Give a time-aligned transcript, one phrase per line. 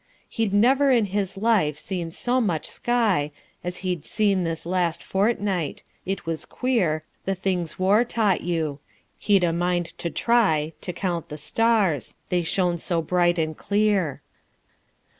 [0.27, 3.31] He'd never in his life seen so much sky
[3.63, 5.83] As he'd seen this last fortnight.
[6.07, 8.79] It was queer The things war taught you.
[9.19, 14.23] He'd a mind to try To count the stars they shone so bright and clear.